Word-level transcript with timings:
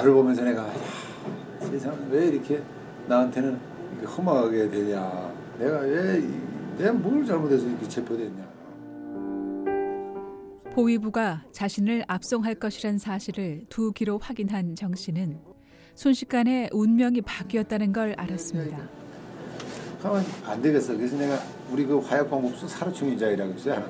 달을 0.00 0.14
보면서 0.14 0.42
내가 0.42 0.66
야, 0.66 0.72
세상 1.60 2.08
왜 2.10 2.28
이렇게 2.28 2.62
나한테는 3.06 3.58
이렇게 3.92 4.06
험하게 4.06 4.70
되냐 4.70 5.32
내가 5.58 5.80
왜 5.80 6.22
내가 6.78 6.92
뭘 6.92 7.24
잘못해서 7.26 7.66
이렇게 7.66 7.86
체포됐냐 7.86 8.48
보위부가 10.72 11.44
자신을 11.52 12.04
압송할 12.06 12.54
것이란 12.54 12.96
사실을 12.96 13.64
두 13.68 13.92
귀로 13.92 14.18
확인한 14.18 14.74
정 14.74 14.94
씨는 14.94 15.38
순식간에 15.96 16.70
운명이 16.72 17.20
바뀌었다는 17.22 17.92
걸 17.92 18.14
알았습니다. 18.16 18.78
가만 20.00 20.24
안 20.46 20.62
되겠어. 20.62 20.96
그래서 20.96 21.16
내가 21.16 21.38
우리 21.70 21.84
그 21.84 21.98
화약광국수 21.98 22.68
사료충인자이라고 22.68 23.52
있어요. 23.54 23.84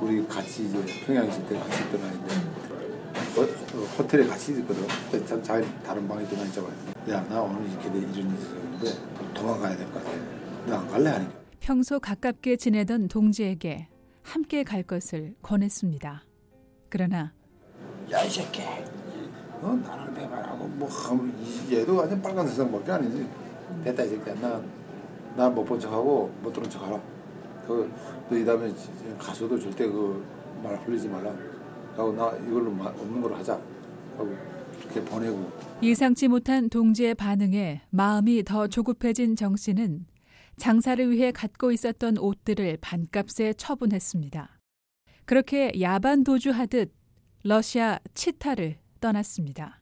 우리 0.00 0.26
같이 0.26 0.64
이제 0.64 0.84
평양 1.06 1.28
있을 1.28 1.46
때 1.46 1.56
같이 1.56 1.82
있던 1.84 2.00
아이인데 2.02 2.51
호, 3.36 3.42
호텔에 3.98 4.26
같이 4.26 4.52
있거든. 4.58 4.86
자, 5.26 5.42
자, 5.42 5.60
다른 5.84 6.06
방에 6.06 6.24
들어가 6.26 6.44
있자마자 6.44 6.74
야, 7.10 7.26
나 7.28 7.40
오늘 7.40 7.68
이렇게 7.70 7.90
돼, 7.90 7.98
이런 7.98 8.12
일이 8.14 8.28
있었는데 8.34 9.32
도망가야 9.34 9.76
될 9.76 9.86
것 9.90 9.94
같아. 10.04 10.10
나 10.66 10.78
안 10.80 10.88
갈래 10.88 11.10
하니까. 11.10 11.32
평소 11.60 11.98
가깝게 11.98 12.56
지내던 12.56 13.08
동지에게 13.08 13.88
함께 14.22 14.62
갈 14.64 14.82
것을 14.82 15.34
권했습니다. 15.42 16.24
그러나 16.88 17.32
야, 18.10 18.22
이 18.24 18.30
새끼. 18.30 18.62
어, 19.62 19.80
나를 19.82 20.12
배반하고 20.14 20.66
뭐 20.68 20.88
하면 20.88 21.32
이- 21.40 21.74
얘도 21.74 21.96
완전 21.96 22.20
빨간 22.20 22.46
세상밖에 22.46 22.92
아니지. 22.92 23.26
됐다 23.84 24.02
이 24.04 24.08
새끼야. 24.10 24.34
나 24.40 24.60
나못 25.36 25.64
본 25.64 25.80
척하고 25.80 26.30
못 26.42 26.52
들은 26.52 26.68
척하라. 26.68 27.00
그 27.66 27.90
너이 28.28 28.44
다음에 28.44 28.72
가서도 29.18 29.58
절대 29.58 29.86
그 29.86 30.22
말 30.62 30.76
흘리지 30.86 31.08
말라. 31.08 31.32
하고 31.96 32.12
나 32.12 32.34
이걸로 32.46 32.70
마- 32.70 32.86
없는 32.86 33.20
걸로 33.22 33.34
하자. 33.36 33.54
하고 34.16 34.36
이렇게 34.80 35.04
보내고 35.04 35.50
예상치 35.82 36.28
못한 36.28 36.68
동지의 36.68 37.14
반응에 37.14 37.82
마음이 37.90 38.42
더 38.44 38.66
조급해진 38.66 39.36
정 39.36 39.56
씨는 39.56 40.06
장사를 40.56 41.10
위해 41.10 41.32
갖고 41.32 41.72
있었던 41.72 42.18
옷들을 42.18 42.78
반값에 42.80 43.54
처분했습니다. 43.54 44.58
그렇게 45.24 45.72
야반 45.80 46.24
도주하듯 46.24 46.92
러시아 47.44 47.98
치타를 48.14 48.76
떠났습니다. 49.00 49.80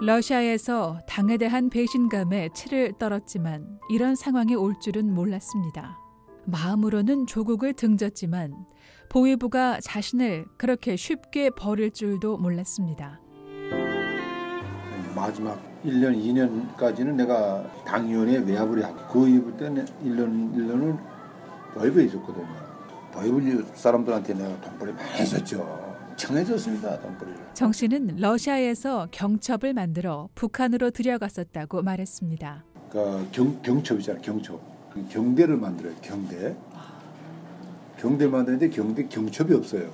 러시아에서 0.00 1.00
당에 1.08 1.36
대한 1.36 1.68
배신감에 1.70 2.50
치를 2.54 2.92
떨었지만 2.98 3.80
이런 3.90 4.14
상황이 4.14 4.54
올 4.54 4.78
줄은 4.80 5.12
몰랐습니다. 5.12 5.98
마음으로는 6.48 7.26
조국을 7.26 7.74
등졌지만 7.74 8.54
보위부가 9.10 9.80
자신을 9.80 10.46
그렇게 10.56 10.96
쉽게 10.96 11.50
버릴 11.50 11.90
줄도 11.90 12.38
몰랐습니다. 12.38 13.20
마지막 15.14 15.60
1년, 15.84 16.16
2년까지는 16.16 17.14
내가 17.14 17.62
당위원회 17.84 18.38
외압을 18.38 18.84
하고 18.84 18.96
그 19.12 19.28
이후 19.28 19.56
때는 19.56 19.84
1년, 20.04 20.54
1년은 20.54 20.98
보이브에 21.74 22.04
있었거든요. 22.04 22.46
보이브 23.12 23.66
사람들한테 23.74 24.34
내가 24.34 24.60
돈벌이 24.60 24.92
많이 24.92 25.26
썼죠. 25.26 25.88
청해졌습니다, 26.16 27.00
돈벌이를. 27.00 27.38
정 27.54 27.72
씨는 27.72 28.16
러시아에서 28.18 29.08
경첩을 29.10 29.74
만들어 29.74 30.28
북한으로 30.34 30.90
들여갔었다고 30.90 31.82
말했습니다. 31.82 32.64
그 32.90 33.28
경, 33.32 33.60
경첩이잖아, 33.62 34.20
경첩. 34.20 34.77
그 34.92 35.04
경대를 35.08 35.56
만들어요, 35.56 35.94
경대. 36.00 36.56
경대를 37.98 38.30
만드는데 38.30 38.70
경대 38.70 39.06
경첩이 39.06 39.54
없어요. 39.54 39.90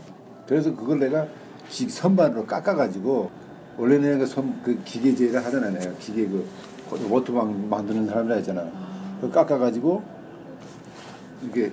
그래서 0.46 0.74
그걸 0.74 0.98
내가 0.98 1.26
기- 1.68 1.88
선반으로 1.88 2.46
깎아가지고 2.46 3.30
원래 3.78 3.98
내가 3.98 4.26
선, 4.26 4.60
그 4.62 4.80
기계제를 4.84 5.44
하잖아, 5.44 5.70
내가 5.70 5.92
기계 5.98 6.26
그 6.26 6.46
워터방 7.10 7.68
만드는 7.68 8.06
사람이라 8.06 8.36
했잖아. 8.36 8.62
그 9.20 9.30
깎아가지고 9.30 10.02
이게 11.44 11.72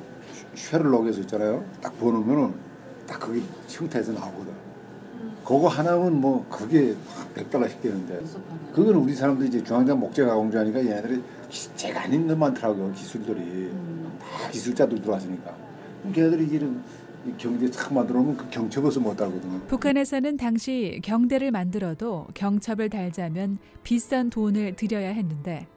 쉐를 0.55 0.89
녹여서 0.89 1.19
있잖아요. 1.21 1.63
딱 1.81 1.97
보놓으면은 1.99 2.53
딱 3.05 3.19
그게 3.19 3.41
형태에서 3.67 4.13
나오거든. 4.13 4.51
그거 5.43 5.67
하나면 5.67 6.21
뭐 6.21 6.45
그게 6.49 6.95
100달러씩 7.35 7.81
되는데. 7.81 8.19
그거는 8.73 8.99
우리 8.99 9.13
사람들이 9.13 9.49
이제 9.49 9.63
중앙장 9.63 9.99
목재 9.99 10.23
가 10.23 10.35
공주하니까 10.35 10.79
얘네들이 10.79 11.21
제가 11.75 12.03
아닌 12.03 12.27
데 12.27 12.35
많더라고요 12.35 12.91
기술들이. 12.93 13.71
다 14.19 14.49
기술자들 14.49 15.01
들어왔으니까. 15.01 15.55
걔네들이 16.13 16.47
이런 16.47 16.83
이 17.25 17.31
경제 17.37 17.69
참 17.69 17.93
만들어 17.95 18.19
놓으면 18.19 18.37
그 18.37 18.49
경첩에서 18.49 18.99
못 18.99 19.15
달거든요. 19.15 19.59
북한에서는 19.67 20.37
당시 20.37 20.99
경대를 21.03 21.51
만들어도 21.51 22.27
경첩을 22.33 22.89
달자면 22.89 23.57
비싼 23.83 24.29
돈을 24.29 24.75
들여야 24.75 25.09
했는데 25.09 25.67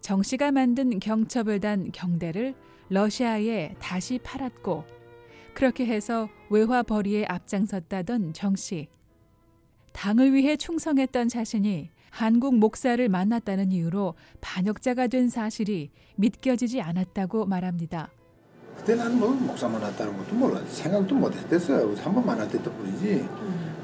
정 0.00 0.22
씨가 0.22 0.50
만든 0.50 0.98
경첩을 0.98 1.60
단 1.60 1.90
경대를 1.92 2.54
러시아에 2.88 3.76
다시 3.78 4.18
팔았고 4.18 4.82
그렇게 5.54 5.86
해서 5.86 6.28
외화 6.48 6.82
벌이에 6.82 7.24
앞장섰다던 7.28 8.32
정 8.32 8.56
씨. 8.56 8.88
당을 9.92 10.32
위해 10.34 10.56
충성했던 10.56 11.28
자신이 11.28 11.90
한국 12.10 12.56
목사를 12.56 13.08
만났다는 13.08 13.72
이유로 13.72 14.14
반역자가 14.40 15.08
된 15.08 15.28
사실이 15.28 15.90
믿겨지지 16.16 16.80
않았다고 16.80 17.46
말합니다. 17.46 18.10
그때 18.76 18.94
나는 18.94 19.18
뭐 19.18 19.30
목사 19.30 19.68
만났다는 19.68 20.16
것도 20.16 20.34
몰라. 20.34 20.60
생각도 20.66 21.14
못 21.14 21.34
했댔어요. 21.34 21.94
한 21.96 22.14
번 22.14 22.24
만났댔던 22.26 22.76
뿐이지. 22.76 23.28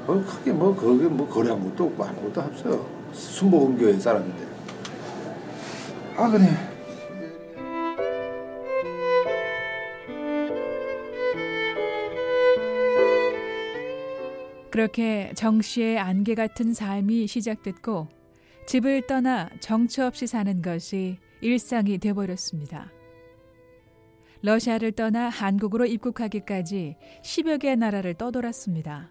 뭐 0.05 0.23
크게 0.25 0.51
뭐 0.53 0.75
거기 0.75 1.03
뭐 1.05 1.27
거래한 1.27 1.61
것도 1.69 1.85
없고 1.85 2.03
아무것도 2.03 2.41
없어요. 2.41 2.89
순복음교회 3.13 3.99
사람인데. 3.99 4.47
아 6.17 6.29
그래 6.29 6.45
그렇게 14.77 15.31
정 15.33 15.59
씨의 15.59 15.97
안개 15.97 16.35
같은 16.35 16.71
삶이 16.71 17.25
시작됐고 17.25 18.09
집을 18.67 19.07
떠나 19.07 19.49
정처 19.59 20.05
없이 20.05 20.27
사는 20.27 20.61
것이 20.61 21.17
일상이 21.41 21.97
돼버렸습니다. 21.97 22.91
러시아를 24.43 24.91
떠나 24.91 25.29
한국으로 25.29 25.87
입국하기까지 25.87 26.95
10여 27.23 27.59
개의 27.59 27.75
나라를 27.77 28.13
떠돌았습니다. 28.13 29.09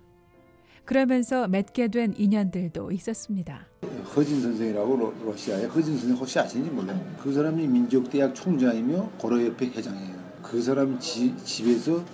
그러면서 0.84 1.48
맺게 1.48 1.88
된 1.88 2.14
인연들도 2.16 2.92
있었습니다. 2.92 3.66
허진 4.14 4.40
선생이라고 4.42 4.96
러- 4.96 5.14
러시아의 5.32 5.66
허진 5.66 5.98
선생 5.98 6.16
혹시 6.16 6.38
아시는지 6.38 6.70
몰라요. 6.70 7.04
그 7.20 7.32
사람이 7.32 7.66
민족대학 7.66 8.36
총장이며 8.36 9.14
고려협회 9.18 9.66
회장이에요. 9.66 10.14
그 10.44 10.62
사람 10.62 10.96
지- 11.00 11.36
집에서 11.38 12.04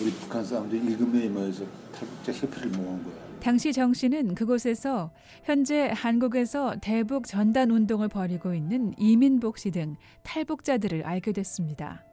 우리 0.00 0.10
북한 0.12 0.44
사람들 0.44 0.82
일곱 0.82 1.08
명이 1.10 1.28
모여서 1.28 1.64
탈북자 1.92 2.32
협회를 2.32 2.70
모은 2.70 3.04
거예요. 3.04 3.30
당시 3.40 3.72
정 3.72 3.92
씨는 3.94 4.34
그곳에서 4.34 5.10
현재 5.44 5.90
한국에서 5.94 6.76
대북 6.80 7.26
전단 7.26 7.70
운동을 7.70 8.08
벌이고 8.08 8.54
있는 8.54 8.92
이민복 8.98 9.58
씨 9.58 9.70
등 9.70 9.96
탈북자들을 10.22 11.04
알게 11.04 11.32
됐습니다. 11.32 12.04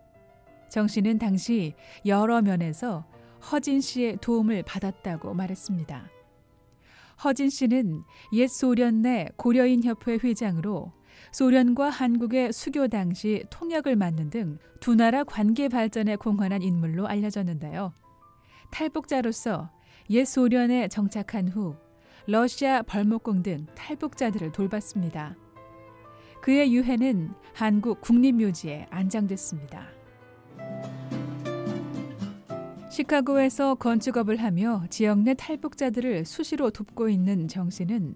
정 0.69 0.87
씨는 0.87 1.17
당시 1.17 1.75
여러 2.05 2.41
면에서 2.41 3.05
허진 3.51 3.81
씨의 3.81 4.17
도움을 4.21 4.63
받았다고 4.63 5.33
말했습니다. 5.33 6.09
허진 7.23 7.49
씨는 7.49 8.03
옛 8.33 8.47
소련 8.47 9.01
내 9.01 9.29
고려인 9.37 9.83
협회 9.83 10.17
회장으로 10.21 10.91
소련과 11.31 11.89
한국의 11.89 12.53
수교 12.53 12.87
당시 12.87 13.43
통역을 13.49 13.95
맡는 13.95 14.29
등 14.29 14.59
두 14.79 14.95
나라 14.95 15.23
관계 15.23 15.69
발전에 15.69 16.15
공헌한 16.15 16.61
인물로 16.61 17.07
알려졌는데요. 17.07 17.93
탈북자로서 18.71 19.69
옛 20.09 20.25
소련에 20.25 20.87
정착한 20.87 21.47
후 21.47 21.75
러시아 22.25 22.81
벌목공 22.81 23.43
등 23.43 23.65
탈북자들을 23.75 24.51
돌봤습니다. 24.51 25.35
그의 26.41 26.73
유해는 26.73 27.33
한국 27.53 28.01
국립묘지에 28.01 28.87
안장됐습니다. 28.89 29.87
시카고에서 32.89 33.75
건축업을 33.75 34.37
하며 34.37 34.83
지역 34.89 35.19
내 35.19 35.33
탈북자들을 35.33 36.25
수시로 36.25 36.69
돕고 36.69 37.09
있는 37.09 37.47
정 37.47 37.69
씨는 37.69 38.15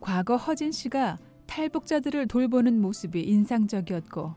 과거 0.00 0.36
허진 0.36 0.72
씨가 0.72 1.18
탈북자들을 1.46 2.26
돌보는 2.28 2.80
모습이 2.80 3.22
인상적이었고 3.22 4.34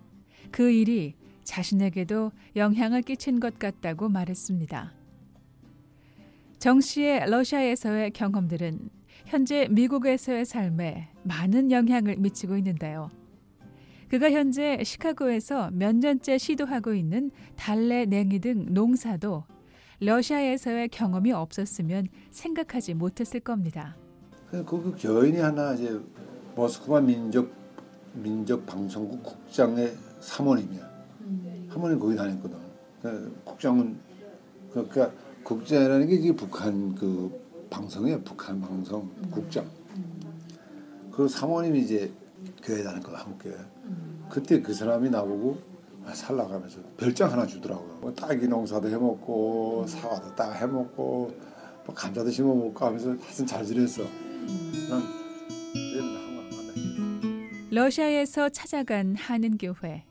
그 0.51 0.69
일이 0.69 1.15
자신에게도 1.44 2.31
영향을 2.56 3.01
끼친 3.01 3.39
것 3.39 3.57
같다고 3.57 4.09
말했습니다. 4.09 4.94
정 6.59 6.81
씨의 6.81 7.30
러시아에서의 7.30 8.12
경험들은 8.12 8.89
현재 9.25 9.68
미국에서의 9.69 10.45
삶에 10.45 11.09
많은 11.24 11.71
영향을 11.71 12.18
미치고 12.18 12.57
있는데요. 12.57 13.10
그가 14.10 14.31
현재 14.31 14.81
시카고에서 14.83 15.71
몇 15.71 15.95
년째 15.95 16.38
시도하고 16.38 16.94
있는 16.94 17.30
달래 17.56 18.06
냉이 18.06 18.39
등 18.39 18.74
농사도 18.74 19.44
러시아에서의 20.00 20.89
경험이 20.89 21.33
없었으면 21.33 22.07
생각하지 22.31 22.94
못했을 22.94 23.39
겁니다. 23.39 23.98
그래서 24.50 24.65
그 24.65 24.95
여인이 25.03 25.39
하나 25.39 25.74
이제 25.74 26.00
모스크바 26.57 27.00
민족 27.01 27.51
민족 28.13 28.65
방송국 28.65 29.21
국장의 29.21 29.95
사모님이야. 30.19 30.89
사모님 31.71 32.00
거기 32.00 32.15
다녔거든. 32.15 32.57
그 33.00 33.42
국장은 33.44 33.95
그러니까 34.71 35.12
국장이라는 35.44 36.07
게 36.07 36.15
이게 36.15 36.36
북한 36.36 36.95
그 36.95 37.39
방송이에요. 37.69 38.21
북한 38.24 38.59
방송 38.59 39.07
국장. 39.30 39.69
그 41.12 41.27
사모님이 41.27 41.81
이제 41.81 42.12
교회 42.63 42.81
다녔거든 42.81 43.19
한국 43.19 43.44
교회. 43.44 43.56
그때 44.27 44.60
그 44.60 44.74
사람이 44.74 45.12
나보고 45.12 45.60
아, 46.06 46.13
살라가면서 46.13 46.80
별장 46.98 47.31
하나 47.31 47.45
주더라고요. 47.45 48.00
뭐 48.01 48.12
딸기 48.15 48.48
농사도 48.48 48.89
해먹고 48.89 49.86
사과도 49.88 50.33
딱 50.33 50.53
해먹고 50.53 51.31
뭐 51.86 51.95
감자도 51.95 52.31
심어먹고 52.31 52.83
하면서 52.83 53.10
하여튼 53.10 53.45
잘 53.45 53.63
지냈어. 53.63 54.01
난. 54.89 55.27
러시아에서 57.77 58.50
찾아간 58.50 59.15
한인 59.15 59.56
교회. 59.56 60.03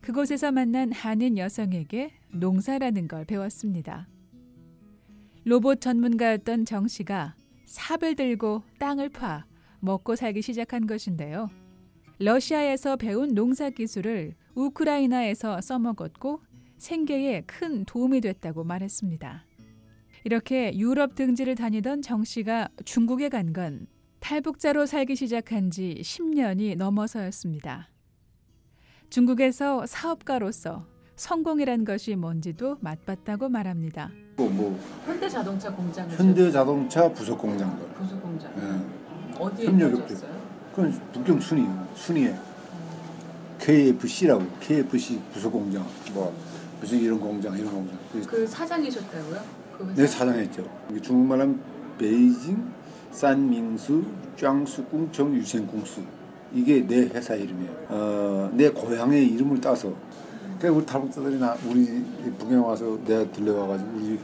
그곳에서 0.00 0.52
만난 0.52 0.90
한인 0.90 1.36
여성에게 1.36 2.14
농사라는 2.32 3.08
걸 3.08 3.26
배웠습니다. 3.26 4.08
로봇 5.44 5.82
전문가였던 5.82 6.64
정 6.64 6.88
씨가 6.88 7.34
삽을 7.66 8.14
들고 8.16 8.62
땅을 8.78 9.10
파 9.10 9.44
먹고 9.80 10.16
살기 10.16 10.40
시작한 10.40 10.86
것인데요. 10.86 11.50
러시아에서 12.20 12.96
배운 12.96 13.34
농사 13.34 13.68
기술을 13.68 14.32
우크라이나에서 14.54 15.60
써먹었고 15.60 16.40
생계에 16.78 17.42
큰 17.42 17.84
도움이 17.84 18.22
됐다고 18.22 18.64
말했습니다. 18.64 19.44
이렇게 20.24 20.74
유럽 20.74 21.16
등지를 21.16 21.54
다니던 21.54 22.00
정 22.00 22.24
씨가 22.24 22.70
중국에 22.86 23.28
간 23.28 23.52
건 23.52 23.88
탈북자로 24.20 24.86
살기 24.86 25.16
시작한 25.16 25.70
지 25.70 25.98
10년이 26.02 26.76
넘어서였습니다. 26.76 27.88
중국에서 29.08 29.86
사업가로서 29.86 30.86
성공이란 31.16 31.84
것이 31.84 32.14
뭔지도 32.14 32.76
맛봤다고 32.80 33.48
말합니다. 33.48 34.10
뭐, 34.36 34.48
뭐 34.48 34.80
현대자동차 35.04 35.72
공장에서 35.72 36.16
현대자동차 36.22 37.12
부속 37.12 37.38
공장들. 37.38 37.88
부속 37.94 38.22
공장 38.22 38.50
예. 38.56 39.36
어디에 39.38 39.66
협력업체. 39.66 40.14
가셨어요? 40.14 40.40
그건 40.70 40.92
북경 41.12 41.40
순위 41.40 41.66
순위에 41.94 42.36
KFC라고 43.58 44.46
KFC 44.60 45.20
부속 45.32 45.50
공장 45.50 45.86
뭐 46.12 46.34
무슨 46.80 46.98
이런 46.98 47.18
공장 47.18 47.58
이런 47.58 47.72
공장. 47.72 47.98
그그 48.12 48.46
사장이셨다고요? 48.46 49.40
그? 49.76 49.94
내 49.96 50.06
사장했죠. 50.06 50.64
이게 50.90 51.00
중국말 51.00 51.40
하면 51.40 51.60
베이징 51.98 52.79
산밍수 53.10 54.04
짱수궁 54.36 55.10
정유생궁수 55.12 56.02
이게 56.52 56.86
내 56.86 57.02
회사 57.08 57.34
이름이에요. 57.34 57.86
어, 57.88 58.50
내 58.54 58.68
고향의 58.70 59.26
이름을 59.28 59.60
따서. 59.60 59.92
그러니까 60.58 60.78
우리 60.78 60.86
탈북자들이 60.86 61.38
나 61.38 61.56
우리 61.66 61.86
북에 62.38 62.56
와서 62.56 62.98
내가 63.04 63.30
들려와가지고 63.30 63.90
우리 63.96 64.18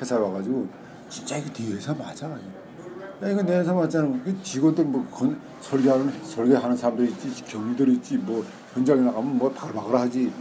회사 0.00 0.18
와가지고 0.18 0.66
진짜 1.08 1.36
이거 1.36 1.52
네 1.52 1.72
회사 1.74 1.94
맞아. 1.94 2.28
야 2.28 3.28
이거 3.28 3.42
내 3.42 3.58
회사 3.58 3.72
맞잖아. 3.72 4.08
그 4.24 4.42
직원들 4.42 4.84
뭐 4.84 5.06
건, 5.06 5.40
설계하는 5.60 6.24
설계하는 6.24 6.76
사람들 6.76 7.08
있지, 7.08 7.44
경리들 7.44 7.88
있지, 7.90 8.16
뭐 8.16 8.44
현장에 8.74 9.00
나가면 9.00 9.38
뭐 9.38 9.50
바글바글 9.50 9.96
하지. 9.96 10.32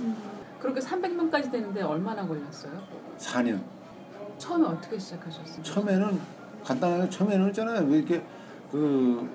그렇게 0.59 0.79
300명까지 0.79 1.51
되는데 1.51 1.81
얼마나 1.81 2.27
걸렸어요? 2.27 2.71
4년. 3.17 3.59
처음에 4.37 4.67
어떻게 4.67 4.99
시작하셨어요? 4.99 5.63
처음에는 5.63 6.19
간단하게 6.71 7.09
처음에는 7.09 7.47
있잖아요. 7.47 7.87
왜 7.87 7.99
이렇게 7.99 8.21
그 8.69 9.29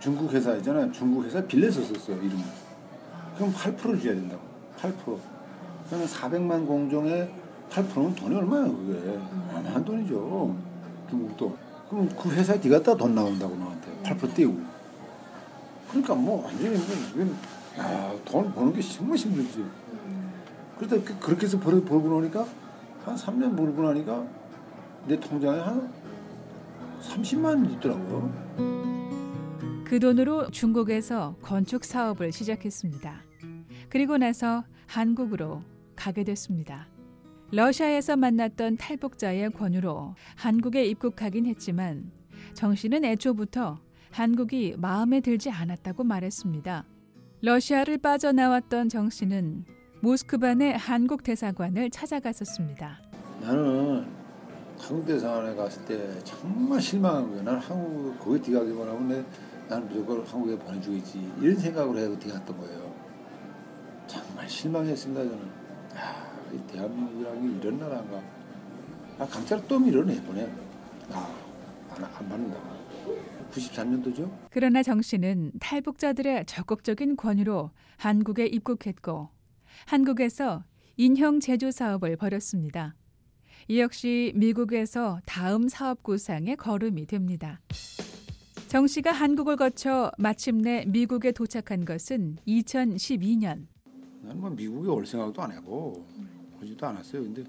중국 0.00 0.32
회사 0.32 0.54
있잖아요. 0.56 0.90
중국 0.90 1.24
회사 1.24 1.44
빌려서 1.44 1.82
썼어요 1.82 2.16
이름. 2.22 2.42
그럼 3.36 3.52
8% 3.52 4.02
줘야 4.02 4.14
된다고. 4.14 4.40
8%. 4.78 5.18
그러면 5.88 6.06
400만 6.08 6.66
공정에 6.66 7.28
8%는 7.68 8.14
돈이 8.14 8.34
얼마예요 8.34 8.74
그게? 8.74 9.18
어마한 9.54 9.84
돈이죠. 9.84 10.56
중국도. 11.10 11.54
그럼 11.90 12.08
그 12.16 12.30
회사에 12.30 12.56
네가 12.56 12.78
갖다 12.78 12.96
돈 12.96 13.14
나온다고 13.14 13.54
너한테 13.56 13.90
8% 14.02 14.34
떼고. 14.34 14.56
그러니까 15.90 16.14
뭐 16.14 16.44
완전히 16.46 16.70
뭐 16.70 16.86
이건 17.14 17.36
야, 17.78 18.12
돈 18.24 18.52
버는 18.54 18.72
게 18.72 18.80
정말 18.80 19.16
힘들지. 19.18 19.64
그러다 20.78 20.96
그- 21.04 21.18
그렇게 21.18 21.44
해서 21.44 21.58
벌, 21.58 21.84
벌고 21.84 22.20
나니까 22.20 22.46
한 23.04 23.14
3년 23.16 23.54
벌고 23.56 23.82
나니까 23.82 24.24
내 25.06 25.18
통장에 25.20 25.58
한 25.60 25.99
30만 27.00 27.72
있더라고요. 27.72 28.50
그 29.84 29.98
돈으로 29.98 30.50
중국에서 30.50 31.36
건축 31.42 31.84
사업을 31.84 32.32
시작했습니다. 32.32 33.22
그리고 33.88 34.18
나서 34.18 34.64
한국으로 34.86 35.62
가게 35.96 36.24
됐습니다. 36.24 36.86
러시아에서 37.52 38.16
만났던 38.16 38.76
탈북자의 38.76 39.50
권유로 39.50 40.14
한국에 40.36 40.84
입국하긴 40.86 41.46
했지만 41.46 42.12
정 42.54 42.74
씨는 42.74 43.04
애초부터 43.04 43.80
한국이 44.12 44.76
마음에 44.78 45.20
들지 45.20 45.50
않았다고 45.50 46.04
말했습니다. 46.04 46.84
러시아를 47.42 47.98
빠져나왔던 47.98 48.88
정 48.88 49.10
씨는 49.10 49.64
모스크바 50.02 50.54
내 50.54 50.72
한국 50.76 51.22
대사관을 51.22 51.90
찾아갔었습니다. 51.90 53.00
나는 53.40 54.19
한국 54.90 55.06
대사관에 55.06 55.54
갔을 55.54 55.84
때 55.84 56.18
정말 56.24 56.80
실망한 56.80 57.28
거예요. 57.28 57.42
나는 57.44 57.60
한국 57.60 58.18
거기 58.18 58.40
뒤가기만 58.42 58.88
하면 58.88 59.08
내, 59.08 59.24
나는 59.68 59.86
무조건 59.86 60.26
한국에 60.26 60.58
보내주겠지 60.58 61.32
이런 61.40 61.56
생각으로 61.56 61.96
해서 61.96 62.18
뒤갔던 62.18 62.58
거예요. 62.58 62.92
정말 64.08 64.48
실망했습니다 64.48 65.22
저는. 65.22 65.46
야, 65.94 66.52
이 66.52 66.72
대한민국이라는 66.72 67.60
게 67.60 67.68
이런 67.68 67.78
나라인가. 67.78 68.20
아, 69.20 69.26
강차를 69.26 69.68
또 69.68 69.78
밀어내 69.78 70.20
보내. 70.24 70.50
아, 71.12 71.32
안, 71.90 72.04
안 72.04 72.28
받는다. 72.28 72.58
93년도죠? 73.52 74.28
그러나 74.50 74.82
정 74.82 75.00
씨는 75.00 75.52
탈북자들의 75.60 76.46
적극적인 76.46 77.16
권유로 77.16 77.70
한국에 77.96 78.46
입국했고 78.46 79.28
한국에서 79.86 80.64
인형 80.96 81.38
제조 81.38 81.70
사업을 81.70 82.16
벌였습니다. 82.16 82.96
이 83.68 83.80
역시 83.80 84.32
미국에서 84.34 85.20
다음 85.26 85.68
사업 85.68 86.02
구상의 86.02 86.56
걸음이 86.56 87.06
됩니다. 87.06 87.60
정 88.68 88.86
씨가 88.86 89.12
한국을 89.12 89.56
거쳐 89.56 90.12
마침내 90.18 90.84
미국에 90.86 91.32
도착한 91.32 91.84
것은 91.84 92.36
2012년. 92.46 93.66
나는 94.22 94.40
뭐 94.40 94.50
미국에 94.50 94.88
올 94.88 95.06
생각도 95.06 95.42
안 95.42 95.52
하고 95.52 96.06
오지도 96.60 96.86
않았어요. 96.86 97.22
근데 97.22 97.44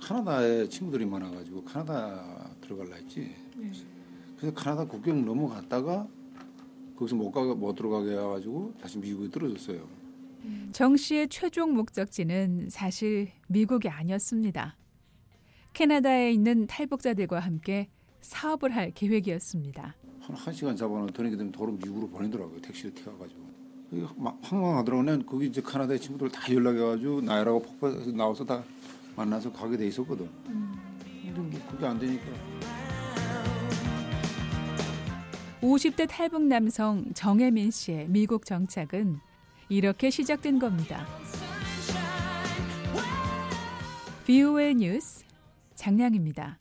카나다에 0.00 0.68
친구들이 0.68 1.04
많아가지고 1.06 1.64
카나다 1.64 2.50
들어갈라 2.60 2.96
했지. 2.96 3.34
그래서 4.36 4.54
카나다 4.54 4.84
국경 4.86 5.24
넘어갔다가 5.24 6.08
거기서 6.96 7.16
못 7.16 7.30
가게 7.30 7.54
못 7.54 7.74
들어가게 7.74 8.12
해가지고 8.12 8.74
다시 8.80 8.98
미국에 8.98 9.30
떨어졌어요. 9.30 9.86
정 10.72 10.96
씨의 10.96 11.28
최종 11.28 11.74
목적지는 11.74 12.68
사실 12.70 13.30
미국이 13.48 13.88
아니었습니다. 13.88 14.76
캐나다에 15.72 16.32
있는 16.32 16.66
탈북자들과 16.66 17.40
함께 17.40 17.88
사업을 18.20 18.74
할 18.74 18.90
계획이었습니다. 18.92 19.94
한, 20.20 20.36
한 20.36 20.54
시간 20.54 20.76
잡아놓더니 20.76 21.30
그다음에 21.30 21.50
도로 21.50 21.72
미국으로 21.72 22.08
보내더라고요. 22.08 22.60
택시를 22.60 22.94
태워가지고. 22.94 23.40
이게 23.92 24.06
막 24.16 24.38
황망하더라고. 24.42 25.02
난 25.02 25.26
거기 25.26 25.46
이제 25.46 25.60
카나다의 25.60 26.00
친구들 26.00 26.30
다 26.30 26.52
연락해가지고 26.52 27.22
나이라고 27.22 27.62
폭발해서 27.62 28.12
나와서 28.12 28.44
다 28.44 28.62
만나서 29.16 29.52
가게 29.52 29.76
돼 29.76 29.86
있었거든. 29.88 30.28
근데 30.44 31.40
뭐 31.40 31.60
그게 31.70 31.86
안 31.86 31.98
되니까. 31.98 32.24
50대 35.60 36.08
탈북 36.08 36.42
남성 36.42 37.12
정혜민 37.14 37.70
씨의 37.70 38.08
미국 38.08 38.44
정착은 38.44 39.20
이렇게 39.68 40.10
시작된 40.10 40.58
겁니다. 40.58 41.06
VOA 44.26 44.74
뉴스 44.74 45.24
장량입니다. 45.74 46.58